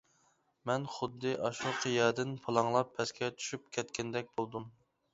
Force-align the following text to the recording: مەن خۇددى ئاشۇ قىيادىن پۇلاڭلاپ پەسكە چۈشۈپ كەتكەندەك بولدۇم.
مەن 0.69 0.87
خۇددى 0.93 1.33
ئاشۇ 1.49 1.75
قىيادىن 1.85 2.33
پۇلاڭلاپ 2.49 2.93
پەسكە 2.99 3.33
چۈشۈپ 3.39 3.73
كەتكەندەك 3.79 4.37
بولدۇم. 4.39 4.71